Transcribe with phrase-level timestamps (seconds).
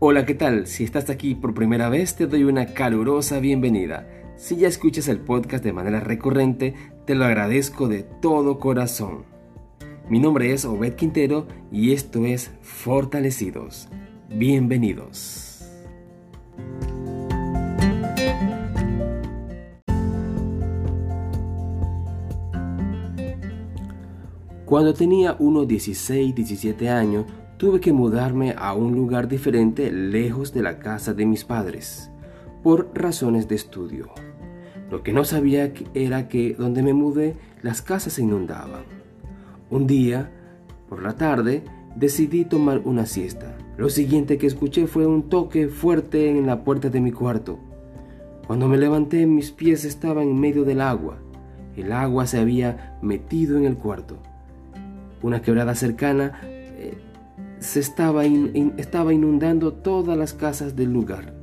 [0.00, 0.68] Hola, ¿qué tal?
[0.68, 4.08] Si estás aquí por primera vez, te doy una calurosa bienvenida.
[4.36, 9.24] Si ya escuchas el podcast de manera recurrente, te lo agradezco de todo corazón.
[10.08, 13.88] Mi nombre es Obed Quintero y esto es Fortalecidos.
[14.28, 15.68] Bienvenidos.
[24.64, 27.24] Cuando tenía unos 16, 17 años,
[27.58, 32.10] tuve que mudarme a un lugar diferente lejos de la casa de mis padres,
[32.62, 34.10] por razones de estudio.
[34.90, 38.82] Lo que no sabía era que donde me mudé las casas se inundaban.
[39.70, 40.30] Un día,
[40.88, 41.64] por la tarde,
[41.96, 43.58] decidí tomar una siesta.
[43.76, 47.58] Lo siguiente que escuché fue un toque fuerte en la puerta de mi cuarto.
[48.46, 51.18] Cuando me levanté mis pies estaban en medio del agua.
[51.76, 54.16] El agua se había metido en el cuarto.
[55.22, 56.40] Una quebrada cercana
[57.60, 61.34] se estaba, estaba inundando todas las casas del lugar.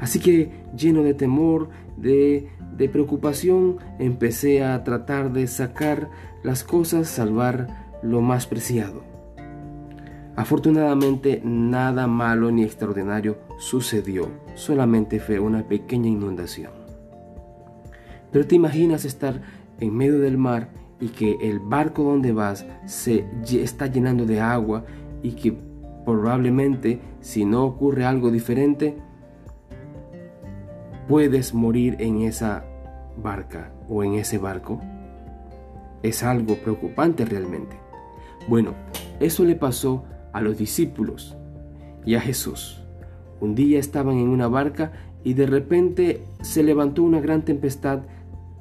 [0.00, 6.10] Así que lleno de temor, de, de preocupación, empecé a tratar de sacar
[6.42, 9.02] las cosas, salvar lo más preciado.
[10.36, 16.72] Afortunadamente nada malo ni extraordinario sucedió, solamente fue una pequeña inundación.
[18.30, 19.40] Pero te imaginas estar
[19.80, 20.68] en medio del mar
[21.00, 24.84] y que el barco donde vas se está llenando de agua
[25.26, 25.52] y que
[26.04, 28.96] probablemente si no ocurre algo diferente,
[31.08, 32.64] puedes morir en esa
[33.20, 34.80] barca o en ese barco.
[36.04, 37.76] Es algo preocupante realmente.
[38.46, 38.74] Bueno,
[39.18, 41.36] eso le pasó a los discípulos
[42.04, 42.84] y a Jesús.
[43.40, 44.92] Un día estaban en una barca
[45.24, 48.02] y de repente se levantó una gran tempestad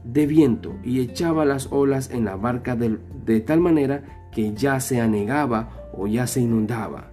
[0.03, 4.79] de viento y echaba las olas en la barca de, de, tal manera que ya
[4.79, 7.11] se anegaba o ya se inundaba.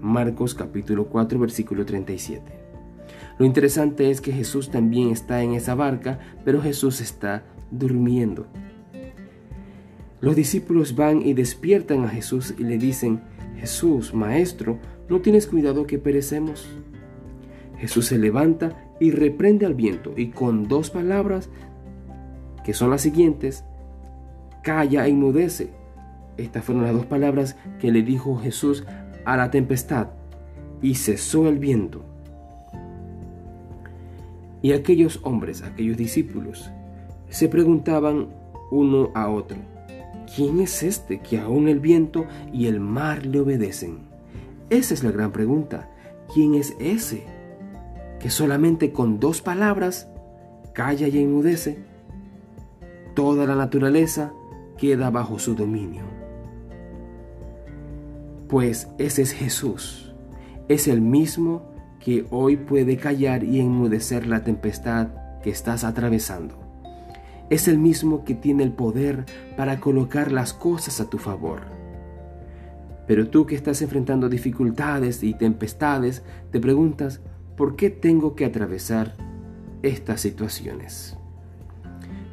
[0.00, 2.42] Marcos capítulo 4 versículo 37.
[3.38, 8.46] Lo interesante es que Jesús también está en esa barca, pero Jesús está durmiendo.
[10.20, 13.22] Los discípulos van y despiertan a Jesús y le dicen,
[13.58, 14.78] Jesús, Maestro,
[15.08, 16.68] ¿no tienes cuidado que perecemos?
[17.78, 21.50] Jesús se levanta y reprende al viento y con dos palabras
[22.64, 23.64] que son las siguientes,
[24.62, 25.70] calla e inmudece.
[26.36, 28.84] Estas fueron las dos palabras que le dijo Jesús
[29.24, 30.08] a la tempestad
[30.80, 32.04] y cesó el viento.
[34.62, 36.70] Y aquellos hombres, aquellos discípulos,
[37.28, 38.28] se preguntaban
[38.70, 39.58] uno a otro,
[40.34, 43.98] ¿quién es este que aún el viento y el mar le obedecen?
[44.70, 45.90] Esa es la gran pregunta.
[46.32, 47.24] ¿Quién es ese
[48.20, 50.08] que solamente con dos palabras
[50.72, 51.84] calla y enmudece?
[53.14, 54.32] Toda la naturaleza
[54.78, 56.21] queda bajo su dominio.
[58.52, 60.12] Pues ese es Jesús.
[60.68, 65.08] Es el mismo que hoy puede callar y enmudecer la tempestad
[65.42, 66.58] que estás atravesando.
[67.48, 69.24] Es el mismo que tiene el poder
[69.56, 71.62] para colocar las cosas a tu favor.
[73.06, 77.22] Pero tú que estás enfrentando dificultades y tempestades, te preguntas,
[77.56, 79.16] ¿por qué tengo que atravesar
[79.82, 81.16] estas situaciones?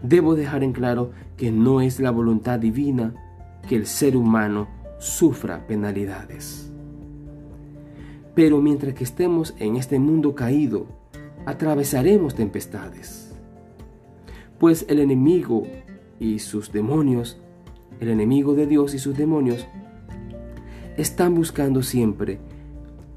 [0.04, 3.14] Debo dejar en claro que no es la voluntad divina
[3.70, 6.72] que el ser humano sufra penalidades.
[8.36, 10.88] Pero mientras que estemos en este mundo caído,
[11.46, 13.34] atravesaremos tempestades.
[14.60, 15.64] Pues el enemigo
[16.20, 17.42] y sus demonios,
[18.00, 19.68] el enemigo de Dios y sus demonios,
[20.98, 22.40] están buscando siempre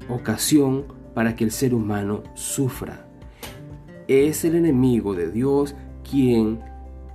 [0.09, 3.05] ocasión para que el ser humano sufra.
[4.07, 5.75] Es el enemigo de Dios
[6.09, 6.59] quien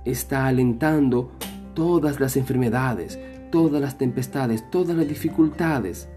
[0.05, 1.31] está alentando
[1.73, 3.19] todas las enfermedades,
[3.51, 6.09] todas las tempestades, todas las dificultades,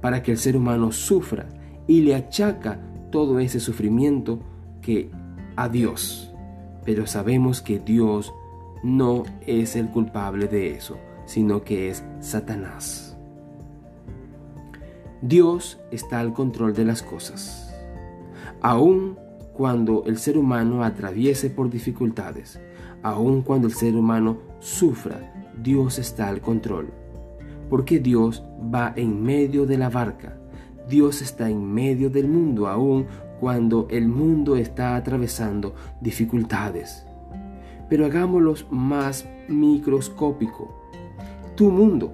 [0.00, 1.46] para que el ser humano sufra
[1.86, 4.40] y le achaca todo ese sufrimiento
[4.80, 5.10] que
[5.56, 6.32] a Dios.
[6.84, 8.32] Pero sabemos que Dios
[8.82, 13.16] no es el culpable de eso, sino que es Satanás.
[15.20, 17.72] Dios está al control de las cosas.
[18.60, 19.16] Aún
[19.52, 22.58] cuando el ser humano atraviese por dificultades,
[23.02, 26.92] aun cuando el ser humano sufra, Dios está al control.
[27.70, 28.42] Porque Dios
[28.74, 30.36] va en medio de la barca.
[30.88, 33.06] Dios está en medio del mundo aun
[33.40, 37.06] cuando el mundo está atravesando dificultades.
[37.88, 40.74] Pero hagámoslo más microscópico.
[41.54, 42.12] Tu mundo,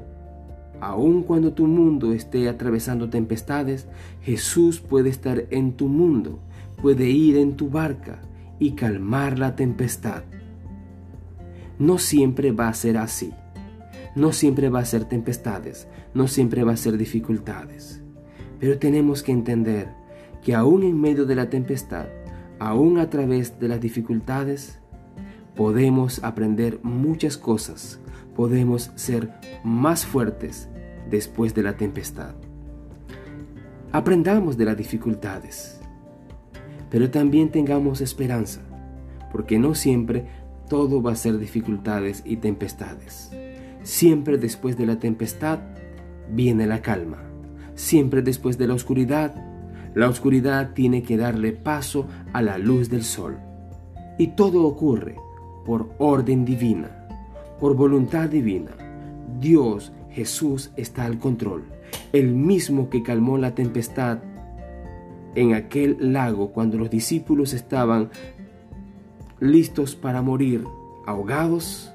[0.80, 3.88] aun cuando tu mundo esté atravesando tempestades,
[4.22, 6.40] Jesús puede estar en tu mundo,
[6.82, 8.20] puede ir en tu barca
[8.58, 10.22] y calmar la tempestad
[11.78, 13.32] no siempre va a ser así.
[14.14, 18.02] No siempre va a ser tempestades, no siempre va a ser dificultades.
[18.58, 19.88] Pero tenemos que entender
[20.42, 22.06] que aún en medio de la tempestad,
[22.58, 24.80] aún a través de las dificultades,
[25.54, 28.00] podemos aprender muchas cosas,
[28.34, 29.32] podemos ser
[29.62, 30.68] más fuertes
[31.10, 32.34] después de la tempestad.
[33.92, 35.80] Aprendamos de las dificultades,
[36.90, 38.60] pero también tengamos esperanza,
[39.32, 40.26] porque no siempre
[40.68, 43.30] todo va a ser dificultades y tempestades.
[43.82, 45.60] Siempre después de la tempestad
[46.30, 47.22] viene la calma.
[47.74, 49.34] Siempre después de la oscuridad,
[49.94, 53.38] la oscuridad tiene que darle paso a la luz del sol.
[54.18, 55.16] Y todo ocurre
[55.64, 57.06] por orden divina,
[57.60, 58.72] por voluntad divina.
[59.40, 61.64] Dios, Jesús, está al control.
[62.12, 64.18] El mismo que calmó la tempestad
[65.34, 68.10] en aquel lago cuando los discípulos estaban
[69.40, 70.64] listos para morir
[71.06, 71.92] ahogados,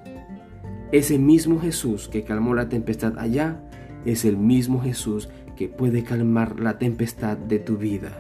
[0.92, 3.60] ese mismo Jesús que calmó la tempestad allá
[4.06, 8.12] es el mismo Jesús que puede calmar la tempestad de tu vida.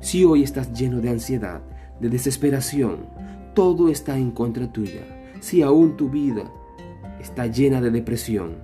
[0.00, 1.62] Si hoy estás lleno de ansiedad,
[2.00, 3.06] de desesperación,
[3.54, 5.02] todo está en contra tuya.
[5.40, 6.50] Si aún tu vida
[7.20, 8.56] está llena de depresión,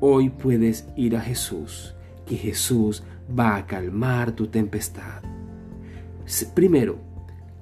[0.00, 1.94] hoy puedes ir a Jesús,
[2.26, 3.02] que Jesús
[3.38, 5.22] va a calmar tu tempestad.
[6.54, 6.98] Primero,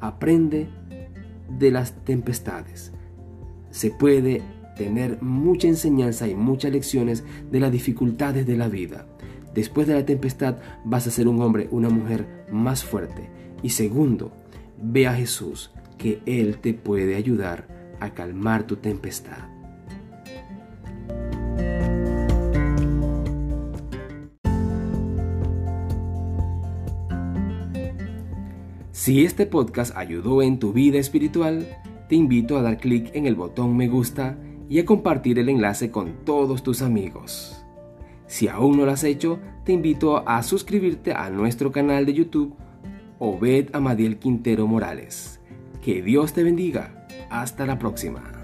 [0.00, 0.68] aprende
[1.48, 2.92] de las tempestades.
[3.70, 4.42] Se puede
[4.76, 9.06] tener mucha enseñanza y muchas lecciones de las dificultades de la vida.
[9.54, 13.28] Después de la tempestad vas a ser un hombre, una mujer más fuerte.
[13.62, 14.32] Y segundo,
[14.80, 17.66] ve a Jesús, que Él te puede ayudar
[18.00, 19.57] a calmar tu tempestad.
[28.98, 31.68] Si este podcast ayudó en tu vida espiritual,
[32.08, 34.36] te invito a dar clic en el botón me gusta
[34.68, 37.64] y a compartir el enlace con todos tus amigos.
[38.26, 42.56] Si aún no lo has hecho, te invito a suscribirte a nuestro canal de YouTube
[43.20, 45.38] Obed Amadiel Quintero Morales.
[45.80, 47.06] Que Dios te bendiga.
[47.30, 48.37] Hasta la próxima.